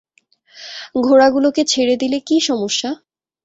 ঘোড়াগুলোকে 1.01 1.61
ছেঁড়ে 1.65 1.95
দিলে 1.97 2.17
কী 2.27 2.37
সমস্যা? 2.41 2.89